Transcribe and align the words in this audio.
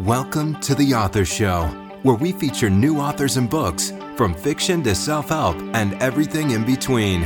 Welcome 0.00 0.60
to 0.60 0.74
The 0.74 0.92
Author 0.92 1.24
Show, 1.24 1.62
where 2.02 2.16
we 2.16 2.32
feature 2.32 2.68
new 2.68 2.98
authors 2.98 3.38
and 3.38 3.48
books, 3.48 3.94
from 4.14 4.34
fiction 4.34 4.82
to 4.82 4.94
self 4.94 5.30
help 5.30 5.56
and 5.72 5.94
everything 6.02 6.50
in 6.50 6.66
between. 6.66 7.22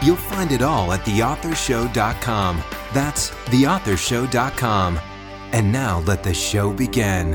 You'll 0.00 0.16
find 0.16 0.52
it 0.52 0.62
all 0.62 0.90
at 0.94 1.00
theauthorshow.com. 1.00 2.62
That's 2.94 3.28
theauthorshow.com. 3.28 4.98
And 5.52 5.70
now 5.70 6.00
let 6.06 6.22
the 6.22 6.32
show 6.32 6.72
begin. 6.72 7.34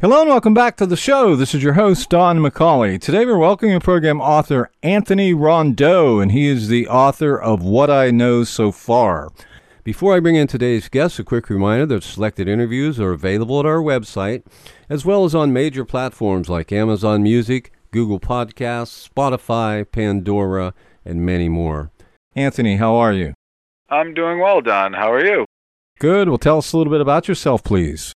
Hello 0.00 0.22
and 0.22 0.30
welcome 0.30 0.54
back 0.54 0.78
to 0.78 0.86
the 0.86 0.96
show. 0.96 1.36
This 1.36 1.54
is 1.54 1.62
your 1.62 1.74
host, 1.74 2.08
Don 2.08 2.38
McCauley. 2.38 2.98
Today 2.98 3.26
we're 3.26 3.36
welcoming 3.36 3.78
program 3.78 4.22
author 4.22 4.70
Anthony 4.82 5.34
Rondeau, 5.34 6.22
and 6.22 6.32
he 6.32 6.48
is 6.48 6.68
the 6.68 6.88
author 6.88 7.38
of 7.38 7.62
What 7.62 7.90
I 7.90 8.10
Know 8.10 8.44
So 8.44 8.72
Far. 8.72 9.28
Before 9.82 10.14
I 10.14 10.20
bring 10.20 10.36
in 10.36 10.46
today's 10.46 10.90
guest, 10.90 11.18
a 11.18 11.24
quick 11.24 11.48
reminder 11.48 11.86
that 11.86 12.02
selected 12.02 12.46
interviews 12.48 13.00
are 13.00 13.12
available 13.12 13.58
at 13.60 13.64
our 13.64 13.78
website, 13.78 14.44
as 14.90 15.06
well 15.06 15.24
as 15.24 15.34
on 15.34 15.54
major 15.54 15.86
platforms 15.86 16.50
like 16.50 16.70
Amazon 16.70 17.22
Music, 17.22 17.72
Google 17.90 18.20
Podcasts, 18.20 19.08
Spotify, 19.08 19.90
Pandora, 19.90 20.74
and 21.02 21.24
many 21.24 21.48
more. 21.48 21.90
Anthony, 22.36 22.76
how 22.76 22.94
are 22.94 23.14
you? 23.14 23.32
I'm 23.88 24.12
doing 24.12 24.38
well, 24.38 24.60
Don. 24.60 24.92
How 24.92 25.10
are 25.10 25.24
you? 25.24 25.46
Good. 25.98 26.28
Well, 26.28 26.36
tell 26.36 26.58
us 26.58 26.74
a 26.74 26.76
little 26.76 26.92
bit 26.92 27.00
about 27.00 27.26
yourself, 27.26 27.64
please. 27.64 28.12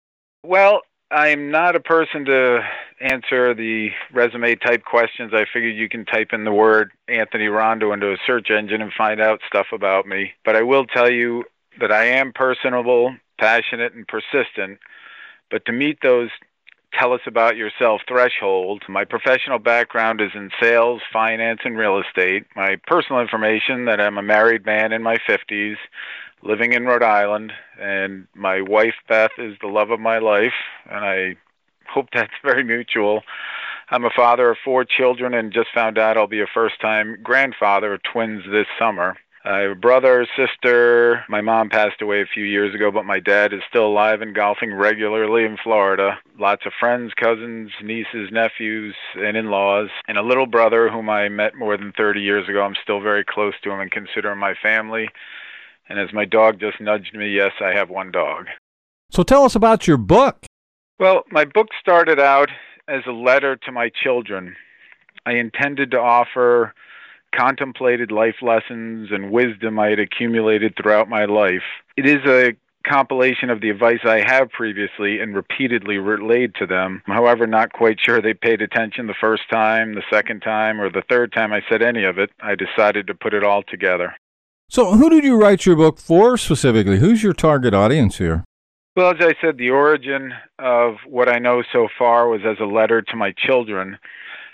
Well, 0.42 0.80
I'm 1.10 1.50
not 1.50 1.76
a 1.76 1.80
person 1.80 2.24
to 2.24 2.60
answer 3.00 3.54
the 3.54 3.88
resume 4.12 4.54
type 4.56 4.84
questions. 4.84 5.32
I 5.34 5.46
figured 5.52 5.76
you 5.76 5.88
can 5.88 6.04
type 6.04 6.28
in 6.32 6.44
the 6.44 6.52
word 6.52 6.92
Anthony 7.08 7.46
Rondeau 7.46 7.92
into 7.92 8.12
a 8.12 8.16
search 8.26 8.50
engine 8.50 8.82
and 8.82 8.92
find 8.92 9.20
out 9.20 9.40
stuff 9.46 9.68
about 9.72 10.06
me. 10.06 10.32
But 10.44 10.56
I 10.56 10.62
will 10.62 10.84
tell 10.84 11.10
you 11.10 11.44
that 11.80 11.92
I 11.92 12.04
am 12.04 12.32
personable, 12.32 13.16
passionate, 13.38 13.94
and 13.94 14.06
persistent. 14.06 14.78
But 15.50 15.64
to 15.66 15.72
meet 15.72 15.98
those 16.02 16.30
tell 16.98 17.12
us 17.12 17.20
about 17.26 17.56
yourself 17.56 18.00
threshold, 18.08 18.82
my 18.88 19.04
professional 19.04 19.58
background 19.58 20.20
is 20.20 20.30
in 20.34 20.50
sales, 20.60 21.00
finance, 21.12 21.60
and 21.64 21.78
real 21.78 22.00
estate. 22.00 22.44
My 22.56 22.76
personal 22.86 23.20
information 23.20 23.84
that 23.84 24.00
I'm 24.00 24.18
a 24.18 24.22
married 24.22 24.66
man 24.66 24.92
in 24.92 25.02
my 25.02 25.16
50s 25.28 25.76
living 26.42 26.72
in 26.72 26.86
Rhode 26.86 27.02
Island, 27.02 27.52
and 27.80 28.26
my 28.34 28.62
wife 28.62 28.94
Beth 29.08 29.32
is 29.38 29.56
the 29.60 29.68
love 29.68 29.90
of 29.90 30.00
my 30.00 30.18
life, 30.18 30.54
and 30.90 31.04
I 31.04 31.36
hope 31.92 32.08
that's 32.12 32.32
very 32.42 32.64
mutual. 32.64 33.22
I'm 33.90 34.04
a 34.04 34.10
father 34.14 34.50
of 34.50 34.58
four 34.64 34.84
children 34.84 35.34
and 35.34 35.52
just 35.52 35.68
found 35.74 35.98
out 35.98 36.16
I'll 36.16 36.28
be 36.28 36.40
a 36.40 36.46
first 36.52 36.80
time 36.80 37.18
grandfather 37.22 37.94
of 37.94 38.02
twins 38.02 38.44
this 38.50 38.66
summer. 38.78 39.16
I 39.42 39.60
have 39.60 39.70
a 39.70 39.74
brother, 39.74 40.26
sister. 40.36 41.24
My 41.28 41.40
mom 41.40 41.70
passed 41.70 42.02
away 42.02 42.20
a 42.20 42.26
few 42.26 42.44
years 42.44 42.74
ago, 42.74 42.90
but 42.90 43.06
my 43.06 43.20
dad 43.20 43.54
is 43.54 43.62
still 43.68 43.86
alive 43.86 44.20
and 44.20 44.34
golfing 44.34 44.74
regularly 44.74 45.44
in 45.44 45.56
Florida. 45.56 46.18
Lots 46.38 46.66
of 46.66 46.72
friends, 46.78 47.12
cousins, 47.16 47.70
nieces, 47.82 48.28
nephews, 48.30 48.94
and 49.16 49.38
in 49.38 49.50
laws. 49.50 49.88
And 50.06 50.18
a 50.18 50.22
little 50.22 50.46
brother 50.46 50.90
whom 50.90 51.08
I 51.08 51.30
met 51.30 51.54
more 51.54 51.78
than 51.78 51.92
30 51.96 52.20
years 52.20 52.48
ago. 52.50 52.62
I'm 52.62 52.76
still 52.82 53.00
very 53.00 53.24
close 53.24 53.54
to 53.64 53.70
him 53.70 53.80
and 53.80 53.90
consider 53.90 54.30
him 54.30 54.38
my 54.38 54.54
family. 54.62 55.08
And 55.88 55.98
as 55.98 56.12
my 56.12 56.26
dog 56.26 56.60
just 56.60 56.78
nudged 56.78 57.14
me, 57.14 57.30
yes, 57.30 57.52
I 57.60 57.72
have 57.72 57.88
one 57.88 58.12
dog. 58.12 58.46
So 59.10 59.22
tell 59.22 59.44
us 59.44 59.54
about 59.54 59.86
your 59.86 59.96
book. 59.96 60.44
Well, 61.00 61.24
my 61.30 61.46
book 61.46 61.68
started 61.80 62.20
out 62.20 62.50
as 62.86 63.00
a 63.08 63.10
letter 63.10 63.56
to 63.56 63.72
my 63.72 63.88
children. 63.88 64.54
I 65.24 65.32
intended 65.32 65.92
to 65.92 65.98
offer 65.98 66.74
contemplated 67.34 68.12
life 68.12 68.34
lessons 68.42 69.08
and 69.10 69.30
wisdom 69.30 69.78
I 69.78 69.88
had 69.88 69.98
accumulated 69.98 70.74
throughout 70.76 71.08
my 71.08 71.24
life. 71.24 71.62
It 71.96 72.04
is 72.04 72.18
a 72.26 72.52
compilation 72.86 73.48
of 73.48 73.62
the 73.62 73.70
advice 73.70 74.00
I 74.04 74.20
have 74.26 74.50
previously 74.50 75.20
and 75.20 75.34
repeatedly 75.34 75.96
relayed 75.96 76.54
to 76.56 76.66
them. 76.66 77.02
However, 77.06 77.46
not 77.46 77.72
quite 77.72 77.96
sure 77.98 78.20
they 78.20 78.34
paid 78.34 78.60
attention 78.60 79.06
the 79.06 79.14
first 79.18 79.44
time, 79.50 79.94
the 79.94 80.02
second 80.12 80.40
time, 80.40 80.82
or 80.82 80.90
the 80.90 81.04
third 81.08 81.32
time 81.32 81.50
I 81.50 81.62
said 81.70 81.80
any 81.80 82.04
of 82.04 82.18
it. 82.18 82.28
I 82.42 82.56
decided 82.56 83.06
to 83.06 83.14
put 83.14 83.32
it 83.32 83.42
all 83.42 83.62
together. 83.62 84.16
So, 84.68 84.92
who 84.92 85.08
did 85.08 85.24
you 85.24 85.40
write 85.40 85.64
your 85.64 85.76
book 85.76 85.98
for 85.98 86.36
specifically? 86.36 86.98
Who's 86.98 87.22
your 87.22 87.32
target 87.32 87.72
audience 87.72 88.18
here? 88.18 88.44
Well, 88.96 89.10
as 89.10 89.20
I 89.20 89.34
said, 89.40 89.56
the 89.56 89.70
origin 89.70 90.34
of 90.58 90.96
what 91.06 91.28
I 91.28 91.38
know 91.38 91.62
so 91.72 91.88
far 91.96 92.28
was 92.28 92.40
as 92.44 92.58
a 92.58 92.64
letter 92.64 93.00
to 93.00 93.16
my 93.16 93.32
children. 93.32 93.98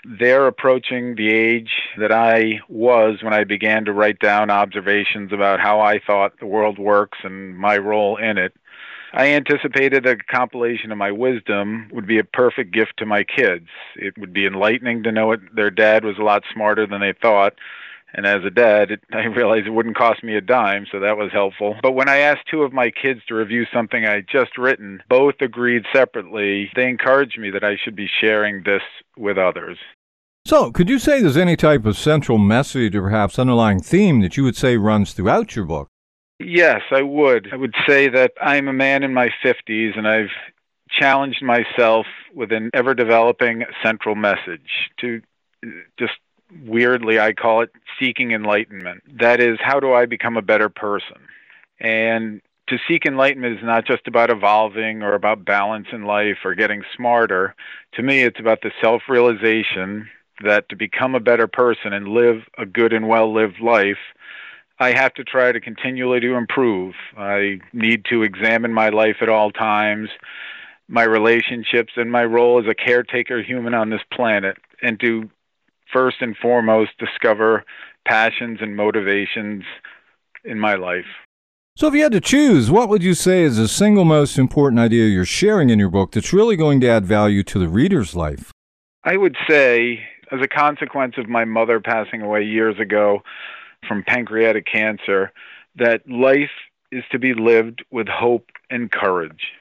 They're 0.05 0.45
approaching 0.45 1.15
the 1.15 1.33
age 1.33 1.71
that 1.97 2.11
I 2.11 2.59
was 2.69 3.23
when 3.23 3.33
I 3.33 3.45
began 3.45 3.83
to 3.85 3.93
write 3.93 4.19
down 4.19 4.51
observations 4.51 5.33
about 5.33 5.59
how 5.59 5.81
I 5.81 5.99
thought 5.99 6.39
the 6.39 6.45
world 6.45 6.77
works 6.77 7.17
and 7.23 7.57
my 7.57 7.77
role 7.77 8.17
in 8.17 8.37
it. 8.37 8.53
I 9.11 9.29
anticipated 9.29 10.05
a 10.05 10.17
compilation 10.17 10.91
of 10.91 10.99
my 10.99 11.11
wisdom 11.11 11.89
would 11.91 12.05
be 12.05 12.19
a 12.19 12.23
perfect 12.23 12.71
gift 12.71 12.97
to 12.97 13.07
my 13.07 13.23
kids. 13.23 13.67
It 13.95 14.15
would 14.19 14.33
be 14.33 14.45
enlightening 14.45 15.01
to 15.03 15.11
know 15.11 15.31
it, 15.31 15.39
their 15.55 15.71
dad 15.71 16.05
was 16.05 16.19
a 16.19 16.23
lot 16.23 16.43
smarter 16.53 16.85
than 16.85 17.01
they 17.01 17.13
thought. 17.13 17.55
And 18.13 18.25
as 18.25 18.43
a 18.45 18.49
dad, 18.49 18.91
it, 18.91 19.01
I 19.11 19.25
realized 19.25 19.67
it 19.67 19.71
wouldn't 19.71 19.97
cost 19.97 20.23
me 20.23 20.35
a 20.35 20.41
dime, 20.41 20.85
so 20.91 20.99
that 20.99 21.17
was 21.17 21.31
helpful. 21.31 21.75
But 21.81 21.93
when 21.93 22.09
I 22.09 22.17
asked 22.17 22.47
two 22.49 22.63
of 22.63 22.73
my 22.73 22.89
kids 22.89 23.21
to 23.27 23.35
review 23.35 23.65
something 23.73 24.05
I 24.05 24.15
had 24.15 24.27
just 24.27 24.57
written, 24.57 25.01
both 25.09 25.35
agreed 25.41 25.83
separately. 25.93 26.69
They 26.75 26.87
encouraged 26.87 27.39
me 27.39 27.49
that 27.51 27.63
I 27.63 27.77
should 27.83 27.95
be 27.95 28.09
sharing 28.19 28.63
this 28.63 28.83
with 29.17 29.37
others. 29.37 29.77
So, 30.45 30.71
could 30.71 30.87
you 30.87 30.97
say 30.97 31.21
there's 31.21 31.35
any 31.35 31.57
type 31.57 31.85
of 31.85 31.97
central 31.97 32.37
message 32.37 32.95
or 32.95 33.01
perhaps 33.01 33.37
underlying 33.37 33.81
theme 33.81 34.21
that 34.21 34.37
you 34.37 34.45
would 34.45 34.55
say 34.55 34.77
runs 34.77 35.11
throughout 35.11 35.57
your 35.57 35.65
book? 35.65 35.89
Yes, 36.39 36.81
I 36.91 37.01
would. 37.01 37.49
I 37.51 37.57
would 37.57 37.75
say 37.87 38.07
that 38.09 38.31
I'm 38.39 38.67
a 38.67 38.73
man 38.73 39.03
in 39.03 39.13
my 39.13 39.29
50s 39.43 39.97
and 39.97 40.07
I've 40.07 40.29
challenged 40.89 41.43
myself 41.43 42.05
with 42.33 42.51
an 42.51 42.69
ever 42.73 42.93
developing 42.93 43.65
central 43.83 44.15
message 44.15 44.89
to 45.01 45.21
uh, 45.65 45.69
just 45.99 46.13
weirdly, 46.65 47.19
I 47.19 47.33
call 47.33 47.61
it 47.61 47.71
seeking 47.99 48.31
enlightenment. 48.31 49.03
That 49.19 49.39
is, 49.39 49.57
how 49.61 49.79
do 49.79 49.93
I 49.93 50.05
become 50.05 50.37
a 50.37 50.41
better 50.41 50.69
person? 50.69 51.17
And 51.79 52.41
to 52.67 52.77
seek 52.87 53.05
enlightenment 53.05 53.57
is 53.57 53.63
not 53.63 53.85
just 53.85 54.07
about 54.07 54.29
evolving 54.29 55.01
or 55.01 55.13
about 55.13 55.45
balance 55.45 55.87
in 55.91 56.03
life 56.03 56.39
or 56.43 56.53
getting 56.55 56.83
smarter. 56.95 57.55
To 57.93 58.03
me, 58.03 58.21
it's 58.23 58.39
about 58.39 58.61
the 58.61 58.71
self 58.81 59.03
realization 59.07 60.09
that 60.43 60.69
to 60.69 60.75
become 60.75 61.15
a 61.15 61.19
better 61.19 61.47
person 61.47 61.93
and 61.93 62.09
live 62.09 62.43
a 62.57 62.65
good 62.65 62.93
and 62.93 63.07
well 63.07 63.33
lived 63.33 63.59
life, 63.59 63.97
I 64.79 64.91
have 64.91 65.13
to 65.15 65.23
try 65.23 65.51
to 65.51 65.59
continually 65.59 66.19
to 66.19 66.35
improve. 66.35 66.93
I 67.17 67.59
need 67.73 68.05
to 68.09 68.21
examine 68.21 68.73
my 68.73 68.89
life 68.89 69.17
at 69.21 69.29
all 69.29 69.51
times, 69.51 70.09
my 70.87 71.03
relationships, 71.03 71.93
and 71.95 72.11
my 72.11 72.23
role 72.23 72.59
as 72.59 72.69
a 72.69 72.75
caretaker 72.75 73.41
human 73.41 73.73
on 73.73 73.89
this 73.89 74.03
planet, 74.11 74.57
and 74.81 74.99
to 74.99 75.29
first 75.91 76.17
and 76.21 76.35
foremost 76.37 76.91
discover 76.99 77.63
passions 78.05 78.59
and 78.61 78.75
motivations 78.75 79.63
in 80.43 80.59
my 80.59 80.75
life. 80.75 81.05
So, 81.75 81.87
if 81.87 81.93
you 81.93 82.01
had 82.01 82.11
to 82.13 82.21
choose, 82.21 82.71
what 82.71 82.89
would 82.89 83.03
you 83.03 83.13
say 83.13 83.43
is 83.43 83.57
the 83.57 83.67
single 83.67 84.05
most 84.05 84.39
important 84.39 84.79
idea 84.79 85.05
you're 85.05 85.25
sharing 85.25 85.69
in 85.69 85.77
your 85.77 85.91
book 85.91 86.11
that's 86.11 86.33
really 86.33 86.55
going 86.55 86.79
to 86.81 86.87
add 86.87 87.05
value 87.05 87.43
to 87.43 87.59
the 87.59 87.67
reader's 87.67 88.15
life? 88.15 88.51
I 89.03 89.15
would 89.15 89.37
say 89.47 89.99
as 90.31 90.41
a 90.41 90.47
consequence 90.47 91.15
of 91.17 91.29
my 91.29 91.45
mother 91.45 91.79
passing 91.79 92.21
away 92.21 92.43
years 92.43 92.79
ago 92.79 93.21
from 93.87 94.03
pancreatic 94.03 94.65
cancer, 94.65 95.31
that 95.75 96.01
life 96.09 96.49
is 96.91 97.03
to 97.11 97.19
be 97.19 97.33
lived 97.33 97.85
with 97.91 98.07
hope 98.07 98.49
and 98.69 98.91
courage. 98.91 99.51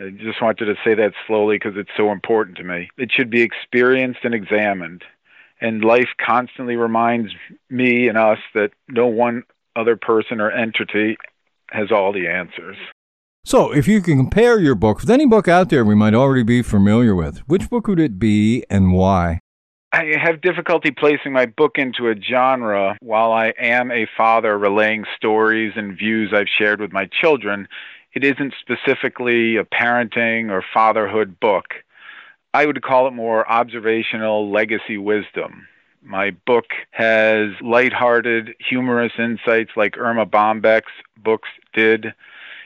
I 0.00 0.10
just 0.10 0.42
wanted 0.42 0.64
to 0.64 0.74
say 0.84 0.94
that 0.94 1.12
slowly 1.26 1.56
because 1.56 1.74
it's 1.76 1.90
so 1.96 2.10
important 2.10 2.56
to 2.56 2.64
me. 2.64 2.90
It 2.98 3.12
should 3.12 3.30
be 3.30 3.42
experienced 3.42 4.20
and 4.24 4.34
examined. 4.34 5.04
And 5.64 5.82
life 5.82 6.10
constantly 6.20 6.76
reminds 6.76 7.32
me 7.70 8.06
and 8.08 8.18
us 8.18 8.38
that 8.52 8.72
no 8.90 9.06
one 9.06 9.44
other 9.74 9.96
person 9.96 10.38
or 10.38 10.50
entity 10.50 11.16
has 11.70 11.90
all 11.90 12.12
the 12.12 12.28
answers. 12.28 12.76
So, 13.46 13.72
if 13.72 13.88
you 13.88 14.02
can 14.02 14.18
compare 14.18 14.60
your 14.60 14.74
book 14.74 15.00
with 15.00 15.08
any 15.08 15.24
book 15.24 15.48
out 15.48 15.70
there 15.70 15.82
we 15.82 15.94
might 15.94 16.12
already 16.12 16.42
be 16.42 16.60
familiar 16.60 17.14
with, 17.14 17.38
which 17.46 17.70
book 17.70 17.86
would 17.86 17.98
it 17.98 18.18
be 18.18 18.62
and 18.68 18.92
why? 18.92 19.38
I 19.90 20.12
have 20.20 20.42
difficulty 20.42 20.90
placing 20.90 21.32
my 21.32 21.46
book 21.46 21.78
into 21.78 22.10
a 22.10 22.14
genre. 22.20 22.98
While 23.00 23.32
I 23.32 23.54
am 23.58 23.90
a 23.90 24.06
father 24.18 24.58
relaying 24.58 25.06
stories 25.16 25.72
and 25.76 25.96
views 25.96 26.34
I've 26.34 26.46
shared 26.58 26.78
with 26.78 26.92
my 26.92 27.08
children, 27.22 27.68
it 28.12 28.22
isn't 28.22 28.52
specifically 28.60 29.56
a 29.56 29.64
parenting 29.64 30.50
or 30.50 30.62
fatherhood 30.74 31.40
book. 31.40 31.72
I 32.54 32.64
would 32.64 32.80
call 32.82 33.06
it 33.06 33.10
more 33.10 33.46
observational 33.50 34.50
legacy 34.50 34.96
wisdom. 34.96 35.66
My 36.02 36.30
book 36.46 36.66
has 36.92 37.50
lighthearted, 37.60 38.54
humorous 38.58 39.12
insights 39.18 39.72
like 39.76 39.98
Erma 39.98 40.24
Bombeck's 40.24 40.92
books 41.22 41.48
did. 41.74 42.14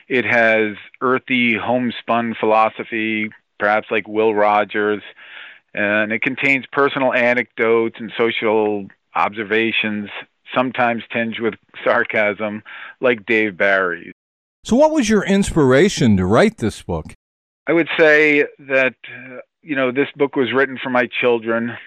It 0.07 0.23
has 0.23 0.77
earthy, 1.01 1.55
homespun 1.57 2.35
philosophy, 2.39 3.29
perhaps 3.57 3.87
like 3.91 4.07
Will 4.07 4.33
Rogers 4.33 5.03
and 5.73 6.11
it 6.11 6.21
contains 6.21 6.65
personal 6.71 7.13
anecdotes 7.13 7.97
and 7.99 8.11
social 8.17 8.87
observations, 9.15 10.09
sometimes 10.53 11.03
tinged 11.11 11.39
with 11.39 11.55
sarcasm, 11.83 12.63
like 13.01 13.25
Dave 13.25 13.57
Barry's. 13.57 14.13
So, 14.63 14.75
what 14.75 14.91
was 14.91 15.09
your 15.09 15.23
inspiration 15.23 16.17
to 16.17 16.25
write 16.25 16.57
this 16.57 16.81
book? 16.81 17.13
I 17.67 17.73
would 17.73 17.89
say 17.97 18.45
that, 18.59 18.95
you 19.61 19.75
know, 19.75 19.91
this 19.91 20.07
book 20.15 20.35
was 20.35 20.53
written 20.53 20.77
for 20.81 20.89
my 20.89 21.07
children. 21.21 21.77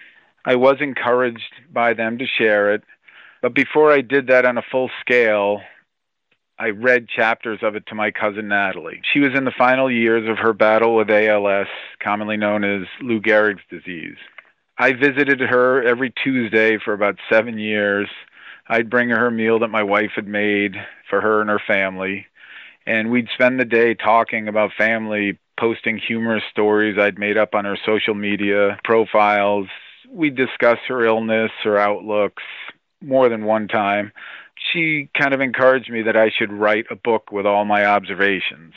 I 0.44 0.56
was 0.56 0.76
encouraged 0.80 1.52
by 1.72 1.94
them 1.94 2.18
to 2.18 2.26
share 2.26 2.74
it. 2.74 2.82
But 3.40 3.54
before 3.54 3.92
I 3.92 4.00
did 4.00 4.28
that 4.28 4.44
on 4.44 4.58
a 4.58 4.62
full 4.70 4.90
scale, 5.00 5.60
I 6.58 6.70
read 6.70 7.08
chapters 7.08 7.60
of 7.62 7.74
it 7.74 7.86
to 7.88 7.94
my 7.94 8.10
cousin 8.10 8.48
Natalie. 8.48 9.00
She 9.12 9.20
was 9.20 9.32
in 9.34 9.44
the 9.44 9.52
final 9.56 9.90
years 9.90 10.28
of 10.28 10.38
her 10.38 10.52
battle 10.52 10.94
with 10.94 11.10
ALS, 11.10 11.66
commonly 12.00 12.36
known 12.36 12.62
as 12.62 12.86
Lou 13.00 13.20
Gehrig's 13.20 13.62
disease. 13.68 14.16
I 14.78 14.92
visited 14.92 15.40
her 15.40 15.82
every 15.82 16.12
Tuesday 16.22 16.78
for 16.78 16.92
about 16.92 17.16
seven 17.30 17.58
years. 17.58 18.08
I'd 18.68 18.90
bring 18.90 19.08
her 19.08 19.26
a 19.26 19.32
meal 19.32 19.58
that 19.60 19.68
my 19.68 19.82
wife 19.82 20.12
had 20.14 20.28
made 20.28 20.76
for 21.10 21.20
her 21.20 21.40
and 21.40 21.50
her 21.50 21.60
family. 21.66 22.26
And 22.86 23.10
we'd 23.10 23.28
spend 23.34 23.58
the 23.58 23.64
day 23.64 23.94
talking 23.94 24.48
about 24.48 24.70
family, 24.76 25.38
posting 25.62 25.96
humorous 25.96 26.42
stories 26.50 26.98
I'd 26.98 27.20
made 27.20 27.38
up 27.38 27.54
on 27.54 27.64
her 27.64 27.78
social 27.86 28.14
media 28.14 28.80
profiles. 28.82 29.68
We'd 30.10 30.34
discuss 30.34 30.78
her 30.88 31.06
illness, 31.06 31.52
her 31.62 31.78
outlooks, 31.78 32.42
more 33.00 33.28
than 33.28 33.44
one 33.44 33.68
time 33.68 34.10
she 34.72 35.08
kind 35.18 35.34
of 35.34 35.40
encouraged 35.40 35.90
me 35.90 36.02
that 36.02 36.16
I 36.16 36.30
should 36.30 36.52
write 36.52 36.86
a 36.90 36.96
book 36.96 37.32
with 37.32 37.46
all 37.46 37.64
my 37.64 37.84
observations. 37.84 38.74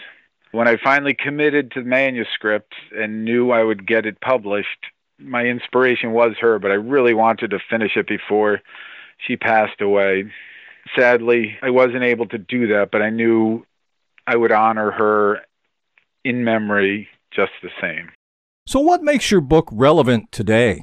When 0.51 0.67
I 0.67 0.77
finally 0.83 1.13
committed 1.13 1.71
to 1.71 1.81
the 1.81 1.87
manuscript 1.87 2.73
and 2.95 3.25
knew 3.25 3.51
I 3.51 3.63
would 3.63 3.85
get 3.85 4.05
it 4.05 4.21
published, 4.21 4.85
my 5.19 5.45
inspiration 5.45 6.11
was 6.11 6.33
her, 6.39 6.59
but 6.59 6.71
I 6.71 6.75
really 6.75 7.13
wanted 7.13 7.51
to 7.51 7.59
finish 7.69 7.91
it 7.95 8.07
before 8.07 8.61
she 9.25 9.35
passed 9.35 9.81
away. 9.81 10.31
Sadly, 10.97 11.57
I 11.61 11.71
wasn't 11.71 12.03
able 12.03 12.27
to 12.27 12.37
do 12.37 12.67
that, 12.67 12.89
but 12.91 13.01
I 13.01 13.09
knew 13.09 13.65
I 14.27 14.35
would 14.35 14.51
honor 14.51 14.91
her 14.91 15.41
in 16.25 16.43
memory 16.43 17.07
just 17.31 17.51
the 17.61 17.69
same. 17.79 18.09
So, 18.67 18.79
what 18.79 19.03
makes 19.03 19.31
your 19.31 19.41
book 19.41 19.69
relevant 19.71 20.31
today? 20.31 20.81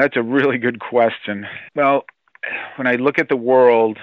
That's 0.00 0.16
a 0.16 0.22
really 0.22 0.58
good 0.58 0.80
question. 0.80 1.46
Well, 1.76 2.04
when 2.76 2.86
I 2.86 2.94
look 2.94 3.18
at 3.18 3.28
the 3.28 3.36
world, 3.36 3.98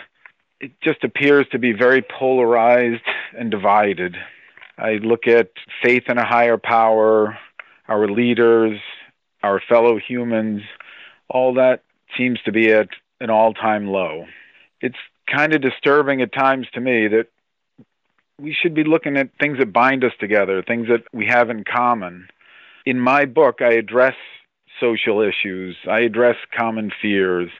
it 0.59 0.71
just 0.81 1.03
appears 1.03 1.47
to 1.51 1.59
be 1.59 1.73
very 1.73 2.03
polarized 2.03 3.03
and 3.37 3.49
divided. 3.49 4.15
I 4.77 4.93
look 4.93 5.27
at 5.27 5.49
faith 5.83 6.03
in 6.07 6.17
a 6.19 6.25
higher 6.25 6.57
power, 6.57 7.37
our 7.87 8.07
leaders, 8.07 8.79
our 9.43 9.59
fellow 9.67 9.97
humans, 9.97 10.61
all 11.27 11.55
that 11.55 11.83
seems 12.15 12.39
to 12.45 12.51
be 12.51 12.71
at 12.71 12.89
an 13.19 13.29
all 13.31 13.53
time 13.53 13.87
low. 13.87 14.25
It's 14.81 14.97
kind 15.33 15.53
of 15.53 15.61
disturbing 15.61 16.21
at 16.21 16.33
times 16.33 16.67
to 16.73 16.81
me 16.81 17.07
that 17.07 17.27
we 18.41 18.55
should 18.59 18.73
be 18.73 18.83
looking 18.83 19.17
at 19.17 19.29
things 19.39 19.59
that 19.59 19.71
bind 19.71 20.03
us 20.03 20.13
together, 20.19 20.63
things 20.63 20.87
that 20.87 21.03
we 21.13 21.27
have 21.27 21.49
in 21.49 21.63
common. 21.63 22.27
In 22.85 22.99
my 22.99 23.25
book, 23.25 23.61
I 23.61 23.73
address 23.73 24.15
social 24.79 25.21
issues, 25.21 25.77
I 25.87 26.01
address 26.01 26.35
common 26.57 26.91
fears, 27.01 27.51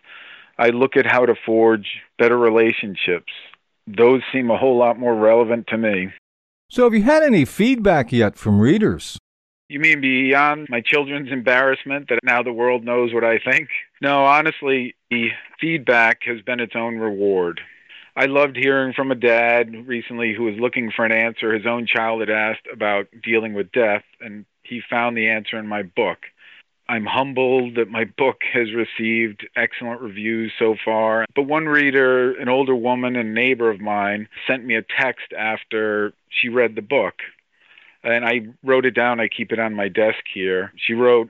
I 0.58 0.70
look 0.70 0.98
at 0.98 1.06
how 1.06 1.26
to 1.26 1.36
forge 1.46 2.02
better 2.18 2.38
relationships. 2.38 3.32
Those 3.88 4.22
seem 4.34 4.50
a 4.50 4.58
whole 4.58 4.78
lot 4.78 5.00
more 5.00 5.16
relevant 5.16 5.68
to 5.68 5.78
me. 5.78 6.10
So, 6.70 6.84
have 6.86 6.94
you 6.94 7.04
had 7.04 7.24
any 7.24 7.46
feedback 7.46 8.12
yet 8.12 8.36
from 8.36 8.60
readers? 8.60 9.18
You 9.70 9.80
mean 9.80 10.02
beyond 10.02 10.68
my 10.70 10.82
children's 10.82 11.32
embarrassment 11.32 12.10
that 12.10 12.20
now 12.24 12.44
the 12.44 12.52
world 12.52 12.84
knows 12.84 13.14
what 13.14 13.24
I 13.24 13.40
think? 13.40 13.70
No, 14.02 14.26
honestly, 14.26 14.96
the 15.10 15.30
feedback 15.60 16.20
has 16.26 16.42
been 16.42 16.60
its 16.60 16.74
own 16.76 16.98
reward. 16.98 17.62
I 18.16 18.26
loved 18.26 18.58
hearing 18.58 18.94
from 18.94 19.12
a 19.12 19.16
dad 19.16 19.88
recently 19.88 20.34
who 20.34 20.44
was 20.44 20.56
looking 20.60 20.92
for 20.92 21.06
an 21.06 21.14
answer 21.14 21.54
his 21.54 21.66
own 21.66 21.88
child 21.88 22.20
had 22.20 22.30
asked 22.30 22.68
about 22.72 23.08
dealing 23.24 23.54
with 23.54 23.72
death, 23.72 24.04
and 24.20 24.46
he 24.64 24.82
found 24.90 25.16
the 25.16 25.30
answer 25.30 25.58
in 25.58 25.68
my 25.68 25.84
book. 25.84 26.20
I'm 26.90 27.06
humbled 27.06 27.76
that 27.76 27.90
my 27.90 28.04
book 28.04 28.42
has 28.52 28.68
received 28.74 29.48
excellent 29.56 30.02
reviews 30.02 30.52
so 30.60 30.76
far. 30.84 31.26
But 31.34 31.44
one 31.44 31.68
reader, 31.68 32.34
an 32.34 32.50
older 32.50 32.76
woman 32.76 33.16
and 33.16 33.34
neighbor 33.34 33.70
of 33.70 33.80
mine, 33.80 34.28
sent 34.46 34.66
me 34.66 34.76
a 34.76 34.82
text 34.82 35.32
after 35.38 36.12
she 36.28 36.50
read 36.50 36.76
the 36.76 36.82
book. 36.82 37.16
And 38.04 38.26
I 38.26 38.42
wrote 38.62 38.86
it 38.86 38.96
down. 38.96 39.22
I 39.22 39.30
keep 39.30 39.54
it 39.54 39.60
on 39.60 39.74
my 39.74 39.88
desk 39.88 40.20
here. 40.34 40.74
She 40.76 40.94
wrote, 40.94 41.30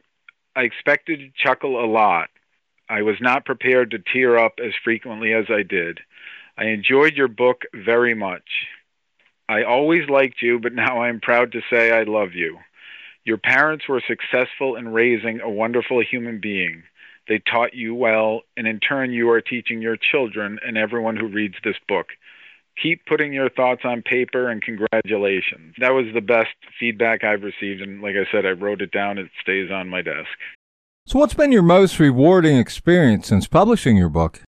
I 0.56 0.62
expected 0.62 1.20
to 1.20 1.44
chuckle 1.44 1.84
a 1.84 1.86
lot. 1.86 2.30
I 2.90 3.04
was 3.04 3.18
not 3.22 3.46
prepared 3.46 3.92
to 3.92 4.00
tear 4.00 4.38
up 4.38 4.54
as 4.58 4.74
frequently 4.84 5.32
as 5.32 5.46
I 5.50 5.62
did. 5.62 6.00
I 6.58 6.66
enjoyed 6.66 7.16
your 7.16 7.28
book 7.28 7.64
very 7.74 8.14
much. 8.14 8.68
I 9.50 9.64
always 9.64 10.10
liked 10.10 10.42
you, 10.42 10.60
but 10.60 10.74
now 10.74 11.02
I 11.02 11.10
am 11.10 11.20
proud 11.20 11.52
to 11.54 11.62
say 11.70 11.92
I 11.92 12.04
love 12.04 12.34
you. 12.34 12.60
Your 13.24 13.38
parents 13.38 13.88
were 13.88 14.02
successful 14.08 14.76
in 14.76 14.90
raising 14.90 15.42
a 15.42 15.50
wonderful 15.50 16.02
human 16.02 16.40
being. 16.40 16.84
They 17.28 17.40
taught 17.40 17.74
you 17.74 17.94
well, 17.94 18.42
and 18.58 18.68
in 18.68 18.80
turn, 18.80 19.12
you 19.12 19.30
are 19.30 19.42
teaching 19.42 19.82
your 19.82 19.98
children 19.98 20.60
and 20.66 20.78
everyone 20.78 21.18
who 21.18 21.28
reads 21.28 21.56
this 21.64 21.76
book. 21.88 22.08
Keep 22.82 23.06
putting 23.06 23.34
your 23.34 23.50
thoughts 23.50 23.82
on 23.84 24.02
paper 24.02 24.50
and 24.50 24.62
congratulations. 24.62 25.76
That 25.80 25.92
was 25.92 26.06
the 26.14 26.22
best 26.22 26.56
feedback 26.80 27.24
I've 27.24 27.44
received, 27.44 27.82
and 27.82 28.02
like 28.02 28.16
I 28.16 28.30
said, 28.32 28.46
I 28.46 28.52
wrote 28.52 28.82
it 28.82 28.92
down. 28.92 29.18
It 29.18 29.30
stays 29.42 29.70
on 29.70 29.90
my 29.90 30.02
desk. 30.02 30.30
So, 31.06 31.20
what's 31.20 31.34
been 31.34 31.52
your 31.52 31.62
most 31.62 32.00
rewarding 32.00 32.58
experience 32.58 33.28
since 33.28 33.48
publishing 33.48 33.98
your 33.98 34.10
book? 34.10 34.42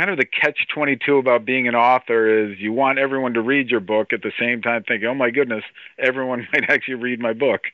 Kind 0.00 0.12
of 0.12 0.16
the 0.16 0.24
catch 0.24 0.66
22 0.74 1.18
about 1.18 1.44
being 1.44 1.68
an 1.68 1.74
author 1.74 2.26
is 2.26 2.58
you 2.58 2.72
want 2.72 2.98
everyone 2.98 3.34
to 3.34 3.42
read 3.42 3.68
your 3.68 3.80
book 3.80 4.14
at 4.14 4.22
the 4.22 4.32
same 4.40 4.62
time 4.62 4.82
thinking, 4.82 5.06
oh 5.06 5.14
my 5.14 5.28
goodness, 5.28 5.62
everyone 5.98 6.48
might 6.54 6.70
actually 6.70 6.94
read 6.94 7.20
my 7.20 7.34
book. 7.34 7.64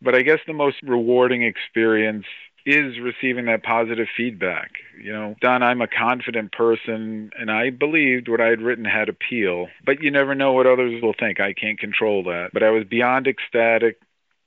But 0.00 0.14
I 0.14 0.22
guess 0.22 0.38
the 0.46 0.52
most 0.52 0.76
rewarding 0.84 1.42
experience 1.42 2.24
is 2.66 3.00
receiving 3.00 3.46
that 3.46 3.64
positive 3.64 4.06
feedback. 4.16 4.74
You 5.02 5.12
know, 5.12 5.34
Don, 5.40 5.64
I'm 5.64 5.82
a 5.82 5.88
confident 5.88 6.52
person 6.52 7.32
and 7.36 7.50
I 7.50 7.70
believed 7.70 8.28
what 8.28 8.40
I 8.40 8.46
had 8.46 8.62
written 8.62 8.84
had 8.84 9.08
appeal, 9.08 9.66
but 9.84 10.00
you 10.00 10.12
never 10.12 10.36
know 10.36 10.52
what 10.52 10.68
others 10.68 11.02
will 11.02 11.14
think. 11.18 11.40
I 11.40 11.52
can't 11.52 11.80
control 11.80 12.22
that. 12.24 12.50
But 12.52 12.62
I 12.62 12.70
was 12.70 12.84
beyond 12.84 13.26
ecstatic 13.26 13.98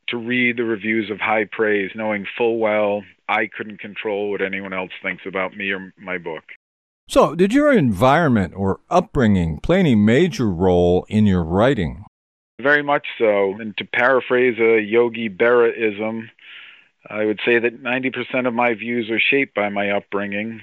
to 0.07 0.15
read 0.15 0.55
the 0.55 0.63
reviews 0.63 1.11
of 1.11 1.19
high 1.19 1.49
praise, 1.51 1.91
knowing 1.95 2.25
full 2.37 2.59
well 2.59 3.03
I 3.27 3.47
couldn't 3.47 3.81
control 3.81 4.31
what 4.31 4.41
anyone 4.41 4.71
else 4.71 4.91
thinks 5.03 5.23
about 5.27 5.57
me 5.57 5.71
or 5.71 5.93
my 5.97 6.17
book. 6.17 6.43
So, 7.09 7.33
did 7.33 7.51
your 7.51 7.71
environment 7.73 8.53
or 8.55 8.81
upbringing 8.87 9.61
play 9.61 9.79
any 9.79 9.95
major 9.95 10.47
role 10.47 11.07
in 11.09 11.25
your 11.25 11.43
writing? 11.43 12.05
Very 12.61 12.83
much 12.83 13.07
so. 13.17 13.55
And 13.59 13.75
to 13.77 13.83
paraphrase 13.83 14.59
a 14.59 14.79
Yogi 14.79 15.27
Berraism, 15.27 16.29
I 17.09 17.25
would 17.25 17.39
say 17.43 17.57
that 17.57 17.81
90% 17.81 18.47
of 18.47 18.53
my 18.53 18.75
views 18.75 19.09
are 19.09 19.19
shaped 19.19 19.55
by 19.55 19.69
my 19.69 19.89
upbringing, 19.89 20.61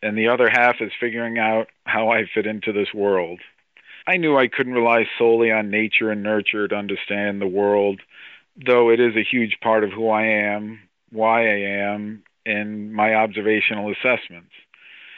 and 0.00 0.16
the 0.16 0.28
other 0.28 0.48
half 0.48 0.76
is 0.80 0.92
figuring 1.00 1.40
out 1.40 1.66
how 1.86 2.10
I 2.10 2.26
fit 2.32 2.46
into 2.46 2.72
this 2.72 2.94
world. 2.94 3.40
I 4.06 4.16
knew 4.16 4.38
I 4.38 4.46
couldn't 4.46 4.74
rely 4.74 5.08
solely 5.18 5.50
on 5.50 5.70
nature 5.70 6.12
and 6.12 6.22
nurture 6.22 6.68
to 6.68 6.76
understand 6.76 7.40
the 7.40 7.48
world, 7.48 8.00
though 8.64 8.90
it 8.90 9.00
is 9.00 9.16
a 9.16 9.28
huge 9.28 9.58
part 9.60 9.82
of 9.82 9.90
who 9.90 10.08
I 10.08 10.26
am, 10.26 10.78
why 11.10 11.48
I 11.48 11.58
am, 11.82 12.22
and 12.46 12.92
my 12.92 13.16
observational 13.16 13.90
assessments. 13.90 14.52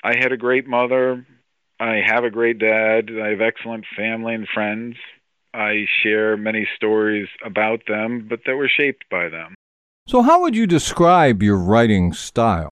I 0.02 0.16
had 0.16 0.32
a 0.32 0.36
great 0.36 0.66
mother. 0.66 1.26
I 1.78 2.00
have 2.04 2.24
a 2.24 2.30
great 2.30 2.58
dad. 2.58 3.10
I 3.10 3.28
have 3.28 3.40
excellent 3.40 3.84
family 3.96 4.34
and 4.34 4.46
friends. 4.52 4.96
I 5.54 5.86
share 6.02 6.36
many 6.36 6.68
stories 6.76 7.28
about 7.44 7.82
them, 7.86 8.26
but 8.28 8.40
that 8.46 8.56
were 8.56 8.68
shaped 8.68 9.04
by 9.10 9.28
them. 9.28 9.54
So, 10.08 10.22
how 10.22 10.40
would 10.40 10.56
you 10.56 10.66
describe 10.66 11.42
your 11.42 11.56
writing 11.56 12.12
style? 12.12 12.70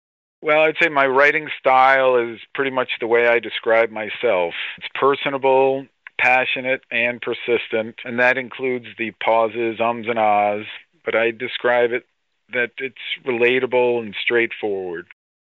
Well, 0.42 0.62
I'd 0.62 0.75
say 0.82 0.89
my 0.89 1.08
writing 1.08 1.48
style 1.58 2.18
is 2.18 2.39
pretty 2.53 2.72
much 2.72 2.89
the 3.00 3.08
way 3.08 3.27
I 3.27 3.39
describe 3.39 3.92
myself. 3.92 4.53
It's 4.77 4.88
personable, 4.94 5.86
passionate, 6.20 6.82
and 6.92 7.22
persistent, 7.22 7.96
and 8.03 8.20
that 8.20 8.38
includes 8.38 8.88
the 8.98 9.12
pauses, 9.24 9.80
ums, 9.80 10.08
and 10.10 10.20
ahs, 10.20 10.65
but 11.06 11.15
I 11.15 11.32
describe 11.32 11.92
it 11.94 12.06
that 12.51 12.72
it's 12.77 12.96
relatable 13.25 14.01
and 14.01 14.13
straightforward. 14.22 15.08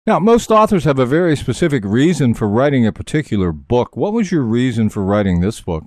Now, 0.07 0.19
most 0.19 0.51
authors 0.51 0.83
have 0.83 0.99
a 0.99 1.05
very 1.07 1.35
specific 1.35 1.83
reason 1.83 2.35
for 2.35 2.47
writing 2.47 2.85
a 2.85 2.91
particular 2.91 3.51
book. 3.51 3.97
What 3.97 4.13
was 4.13 4.31
your 4.31 4.43
reason 4.43 4.89
for 4.89 5.03
writing 5.03 5.41
this 5.41 5.61
book? 5.61 5.85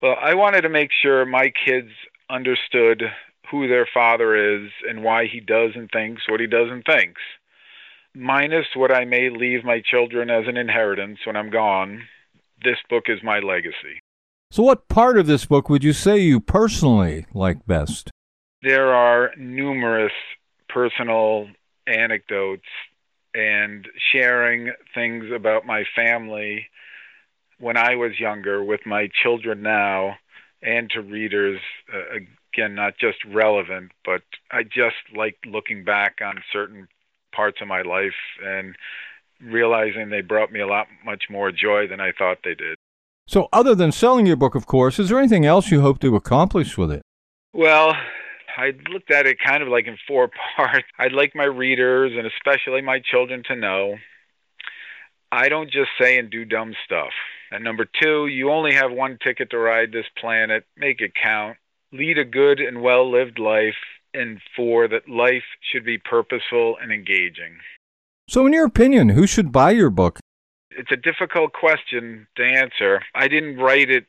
Well, 0.00 0.14
I 0.22 0.34
wanted 0.34 0.60
to 0.60 0.68
make 0.68 0.90
sure 1.02 1.26
my 1.26 1.50
kids 1.64 1.90
understood 2.30 3.02
who 3.50 3.66
their 3.66 3.88
father 3.92 4.36
is 4.36 4.70
and 4.88 5.02
why 5.02 5.26
he 5.26 5.40
does 5.40 5.72
and 5.74 5.90
thinks 5.90 6.28
what 6.28 6.38
he 6.38 6.46
does 6.46 6.68
and 6.70 6.84
thinks. 6.84 7.20
Minus 8.14 8.66
what 8.76 8.92
I 8.92 9.04
may 9.04 9.30
leave 9.30 9.64
my 9.64 9.82
children 9.84 10.30
as 10.30 10.44
an 10.46 10.56
inheritance 10.56 11.18
when 11.26 11.34
I'm 11.34 11.50
gone, 11.50 12.02
this 12.62 12.78
book 12.88 13.04
is 13.08 13.18
my 13.24 13.40
legacy. 13.40 13.98
So, 14.52 14.62
what 14.62 14.88
part 14.88 15.18
of 15.18 15.26
this 15.26 15.44
book 15.44 15.68
would 15.68 15.82
you 15.82 15.92
say 15.92 16.18
you 16.18 16.38
personally 16.38 17.26
like 17.34 17.66
best? 17.66 18.10
There 18.62 18.94
are 18.94 19.32
numerous 19.36 20.12
personal 20.68 21.48
anecdotes 21.88 22.62
and 23.36 23.86
sharing 24.12 24.72
things 24.94 25.26
about 25.34 25.66
my 25.66 25.84
family 25.94 26.66
when 27.58 27.76
I 27.76 27.96
was 27.96 28.18
younger 28.18 28.64
with 28.64 28.80
my 28.86 29.08
children 29.22 29.62
now 29.62 30.16
and 30.62 30.88
to 30.90 31.00
readers. 31.02 31.60
Uh, 31.92 32.16
again, 32.54 32.74
not 32.74 32.94
just 32.98 33.18
relevant, 33.26 33.92
but 34.04 34.22
I 34.50 34.62
just 34.62 34.96
like 35.14 35.36
looking 35.44 35.84
back 35.84 36.18
on 36.24 36.42
certain 36.52 36.88
parts 37.34 37.58
of 37.60 37.68
my 37.68 37.82
life 37.82 38.14
and 38.42 38.74
realizing 39.42 40.08
they 40.08 40.22
brought 40.22 40.50
me 40.50 40.60
a 40.60 40.66
lot 40.66 40.86
much 41.04 41.24
more 41.28 41.52
joy 41.52 41.86
than 41.86 42.00
I 42.00 42.12
thought 42.12 42.38
they 42.42 42.54
did. 42.54 42.76
So, 43.28 43.48
other 43.52 43.74
than 43.74 43.92
selling 43.92 44.24
your 44.24 44.36
book, 44.36 44.54
of 44.54 44.66
course, 44.66 44.98
is 44.98 45.08
there 45.08 45.18
anything 45.18 45.44
else 45.44 45.70
you 45.70 45.80
hope 45.80 45.98
to 46.00 46.16
accomplish 46.16 46.78
with 46.78 46.92
it? 46.92 47.02
Well, 47.52 47.94
I 48.56 48.72
looked 48.90 49.10
at 49.10 49.26
it 49.26 49.38
kind 49.44 49.62
of 49.62 49.68
like 49.68 49.86
in 49.86 49.98
four 50.08 50.30
parts. 50.56 50.86
I'd 50.98 51.12
like 51.12 51.34
my 51.34 51.44
readers 51.44 52.12
and 52.16 52.26
especially 52.26 52.82
my 52.82 53.00
children 53.00 53.42
to 53.48 53.56
know 53.56 53.96
I 55.32 55.48
don't 55.48 55.70
just 55.70 55.90
say 56.00 56.18
and 56.18 56.30
do 56.30 56.44
dumb 56.44 56.74
stuff. 56.84 57.12
And 57.50 57.62
number 57.64 57.84
two, 57.84 58.26
you 58.26 58.50
only 58.50 58.74
have 58.74 58.92
one 58.92 59.18
ticket 59.22 59.50
to 59.50 59.58
ride 59.58 59.92
this 59.92 60.06
planet. 60.18 60.64
Make 60.76 61.00
it 61.00 61.12
count. 61.20 61.56
Lead 61.92 62.18
a 62.18 62.24
good 62.24 62.60
and 62.60 62.82
well 62.82 63.10
lived 63.10 63.38
life. 63.38 63.74
And 64.14 64.40
four, 64.54 64.88
that 64.88 65.08
life 65.08 65.44
should 65.60 65.84
be 65.84 65.98
purposeful 65.98 66.76
and 66.80 66.90
engaging. 66.90 67.58
So, 68.28 68.46
in 68.46 68.54
your 68.54 68.64
opinion, 68.64 69.10
who 69.10 69.26
should 69.26 69.52
buy 69.52 69.72
your 69.72 69.90
book? 69.90 70.20
It's 70.70 70.90
a 70.90 70.96
difficult 70.96 71.52
question 71.52 72.26
to 72.36 72.42
answer. 72.42 73.02
I 73.14 73.28
didn't 73.28 73.58
write 73.58 73.90
it 73.90 74.06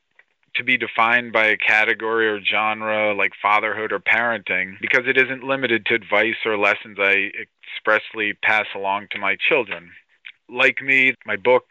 to 0.58 0.64
be 0.64 0.78
defined 0.78 1.32
by 1.32 1.46
a 1.48 1.58
category 1.58 2.28
or 2.28 2.42
genre 2.44 3.14
like 3.16 3.32
fatherhood 3.42 3.92
or 3.92 4.00
parenting 4.00 4.76
because 4.82 5.06
it 5.08 5.18
isn't 5.18 5.44
limited 5.44 5.86
to 5.86 5.94
advice 5.94 6.36
or 6.46 6.58
lessons 6.58 6.98
I 7.00 7.32
expressly 7.78 8.34
pass 8.44 8.66
along 8.76 9.08
to 9.12 9.20
my 9.20 9.38
children. 9.50 9.92
Like 10.50 10.82
me, 10.82 11.14
my 11.26 11.36
book 11.36 11.66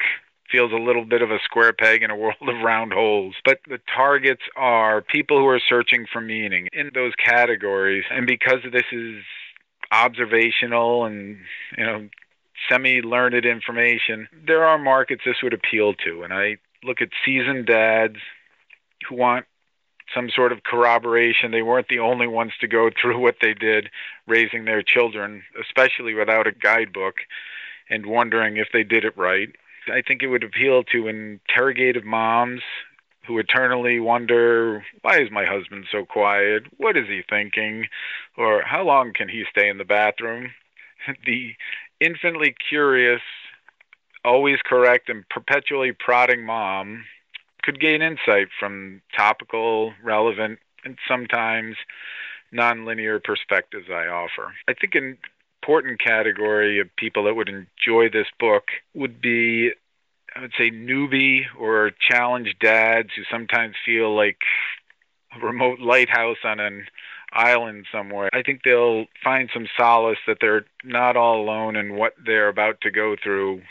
feels 0.51 0.73
a 0.73 0.77
little 0.77 1.05
bit 1.05 1.23
of 1.23 1.31
a 1.31 1.39
square 1.45 1.73
peg 1.73 2.03
in 2.03 2.11
a 2.11 2.17
world 2.17 2.37
of 2.43 2.63
round 2.63 2.93
holes. 2.93 3.35
But 3.45 3.59
the 3.69 3.81
targets 3.95 4.43
are 4.57 5.03
people 5.03 5.39
who 5.39 5.47
are 5.47 5.61
searching 5.69 6.07
for 6.13 6.21
meaning 6.21 6.69
in 6.73 6.91
those 6.95 7.13
categories. 7.23 8.05
And 8.11 8.27
because 8.27 8.61
this 8.73 8.87
is 8.93 9.23
observational 9.93 11.05
and, 11.05 11.39
you 11.77 11.85
know, 11.85 12.09
semi 12.71 13.01
learned 13.03 13.45
information, 13.45 14.29
there 14.47 14.65
are 14.65 14.79
markets 14.79 15.23
this 15.25 15.37
would 15.43 15.55
appeal 15.55 15.95
to. 16.05 16.23
And 16.23 16.33
I 16.33 16.57
look 16.85 17.01
at 17.01 17.09
seasoned 17.25 17.67
dads 17.67 18.17
want 19.11 19.47
some 20.15 20.31
sort 20.31 20.53
of 20.53 20.63
corroboration. 20.63 21.51
They 21.51 21.63
weren't 21.63 21.89
the 21.89 21.99
only 21.99 22.27
ones 22.27 22.53
to 22.61 22.69
go 22.69 22.91
through 22.91 23.19
what 23.21 23.37
they 23.41 23.55
did 23.55 23.91
raising 24.27 24.65
their 24.65 24.83
children, 24.83 25.43
especially 25.61 26.15
without 26.15 26.47
a 26.47 26.53
guidebook, 26.53 27.17
and 27.91 28.07
wondering 28.07 28.57
if 28.57 28.69
they 28.73 28.83
did 28.83 29.05
it 29.05 29.17
right. 29.17 29.49
I 29.93 30.03
think 30.03 30.23
it 30.23 30.29
would 30.29 30.45
appeal 30.45 30.83
to 30.85 31.09
interrogative 31.09 32.05
moms 32.05 32.63
who 33.27 33.39
eternally 33.39 33.99
wonder, 33.99 34.85
why 35.03 35.21
is 35.21 35.31
my 35.31 35.45
husband 35.45 35.87
so 35.91 36.05
quiet? 36.05 36.65
What 36.77 36.97
is 36.97 37.07
he 37.09 37.23
thinking? 37.29 37.87
Or 38.37 38.63
how 38.63 38.85
long 38.85 39.13
can 39.15 39.29
he 39.29 39.45
stay 39.51 39.69
in 39.69 39.79
the 39.79 39.85
bathroom? 39.85 40.53
the 41.27 41.55
infinitely 42.01 42.55
curious, 42.69 43.23
always 44.25 44.59
correct, 44.65 45.09
and 45.09 45.29
perpetually 45.29 45.93
prodding 45.93 46.45
mom 46.45 47.05
could 47.67 47.81
gain 47.81 48.01
insight 48.01 48.49
from 48.59 49.03
topical, 49.15 49.93
relevant, 50.03 50.61
and 50.85 50.97
sometimes 51.09 51.75
nonlinear 52.55 53.23
perspectives 53.23 53.87
I 53.91 54.07
offer. 54.07 54.55
I 54.69 54.73
think 54.73 54.95
an 54.95 55.19
important 55.61 56.01
category 56.01 56.79
of 56.79 56.95
people 56.97 57.25
that 57.25 57.35
would 57.35 57.49
enjoy 57.49 58.09
this 58.09 58.29
book 58.39 58.69
would 58.95 59.21
be 59.21 59.73
I 60.35 60.43
would 60.43 60.53
say 60.57 60.71
newbie 60.71 61.45
or 61.59 61.91
challenged 61.99 62.59
dads 62.61 63.09
who 63.17 63.23
sometimes 63.31 63.75
feel 63.85 64.15
like 64.15 64.37
a 65.35 65.45
remote 65.45 65.81
lighthouse 65.81 66.37
on 66.45 66.61
an 66.61 66.87
island 67.33 67.87
somewhere. 67.91 68.29
I 68.33 68.43
think 68.43 68.61
they'll 68.63 69.07
find 69.25 69.51
some 69.53 69.67
solace 69.79 70.19
that 70.27 70.39
they're 70.41 70.67
not 70.85 71.17
all 71.17 71.41
alone 71.41 71.75
in 71.75 71.97
what 71.97 72.13
they're 72.25 72.49
about 72.49 72.83
to 72.83 72.91
go 72.91 73.17
through 73.21 73.63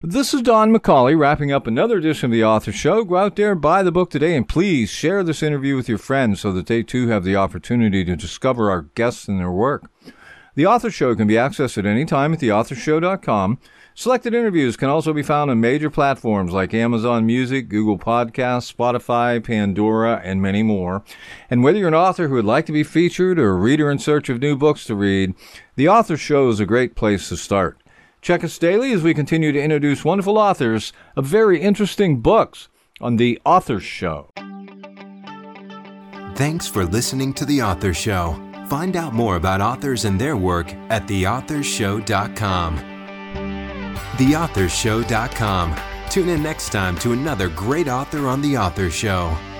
This 0.00 0.34
is 0.34 0.42
Don 0.42 0.74
McCauley 0.74 1.18
wrapping 1.18 1.52
up 1.52 1.66
another 1.66 1.96
edition 1.98 2.26
of 2.26 2.32
the 2.32 2.44
Author 2.44 2.72
Show. 2.72 3.04
Go 3.04 3.16
out 3.16 3.36
there, 3.36 3.54
buy 3.54 3.82
the 3.82 3.92
book 3.92 4.10
today, 4.10 4.36
and 4.36 4.46
please 4.46 4.90
share 4.90 5.22
this 5.22 5.42
interview 5.42 5.76
with 5.76 5.88
your 5.88 5.98
friends 5.98 6.40
so 6.40 6.52
that 6.52 6.66
they 6.66 6.82
too 6.82 7.08
have 7.08 7.24
the 7.24 7.36
opportunity 7.36 8.04
to 8.04 8.16
discover 8.16 8.70
our 8.70 8.82
guests 8.82 9.28
and 9.28 9.40
their 9.40 9.50
work. 9.50 9.90
The 10.56 10.66
Author 10.66 10.90
Show 10.90 11.16
can 11.16 11.26
be 11.26 11.34
accessed 11.34 11.78
at 11.78 11.86
any 11.86 12.04
time 12.04 12.32
at 12.32 12.38
theauthorshow.com. 12.38 13.58
Selected 13.96 14.34
interviews 14.34 14.76
can 14.76 14.88
also 14.88 15.12
be 15.12 15.22
found 15.22 15.50
on 15.50 15.60
major 15.60 15.90
platforms 15.90 16.52
like 16.52 16.74
Amazon 16.74 17.26
Music, 17.26 17.68
Google 17.68 17.98
Podcasts, 17.98 18.72
Spotify, 18.72 19.42
Pandora, 19.42 20.20
and 20.24 20.40
many 20.40 20.62
more. 20.62 21.04
And 21.50 21.62
whether 21.62 21.78
you're 21.78 21.88
an 21.88 21.94
author 21.94 22.28
who 22.28 22.34
would 22.34 22.44
like 22.44 22.66
to 22.66 22.72
be 22.72 22.82
featured 22.82 23.38
or 23.38 23.50
a 23.50 23.54
reader 23.54 23.90
in 23.90 23.98
search 23.98 24.28
of 24.28 24.40
new 24.40 24.56
books 24.56 24.84
to 24.86 24.94
read, 24.94 25.34
The 25.76 25.88
Author 25.88 26.16
Show 26.16 26.48
is 26.48 26.60
a 26.60 26.66
great 26.66 26.94
place 26.94 27.28
to 27.28 27.36
start. 27.36 27.80
Check 28.20 28.42
us 28.42 28.58
daily 28.58 28.92
as 28.92 29.02
we 29.02 29.12
continue 29.12 29.52
to 29.52 29.62
introduce 29.62 30.04
wonderful 30.04 30.38
authors 30.38 30.92
of 31.14 31.24
very 31.24 31.60
interesting 31.60 32.20
books 32.20 32.68
on 33.00 33.16
The 33.16 33.40
Author 33.44 33.80
Show. 33.80 34.30
Thanks 36.34 36.66
for 36.66 36.84
listening 36.84 37.32
to 37.34 37.44
The 37.44 37.62
Author 37.62 37.92
Show. 37.92 38.53
Find 38.74 38.96
out 38.96 39.12
more 39.12 39.36
about 39.36 39.60
authors 39.60 40.04
and 40.04 40.20
their 40.20 40.36
work 40.36 40.74
at 40.90 41.06
theauthorshow.com. 41.06 42.76
Theauthorshow.com. 44.16 45.76
Tune 46.10 46.28
in 46.28 46.42
next 46.42 46.70
time 46.70 46.98
to 46.98 47.12
another 47.12 47.48
great 47.50 47.86
author 47.86 48.26
on 48.26 48.42
The 48.42 48.58
Author 48.58 48.90
Show. 48.90 49.53